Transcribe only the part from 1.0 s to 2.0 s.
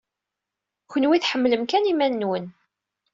tḥemmlem kan